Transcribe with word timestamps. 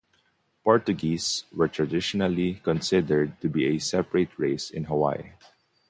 Portuguese 0.63 1.43
were 1.53 1.67
traditionally 1.67 2.55
considered 2.63 3.39
to 3.39 3.47
be 3.47 3.67
a 3.67 3.77
separate 3.79 4.29
race 4.39 4.71
in 4.71 4.85
Hawaii. 4.85 5.33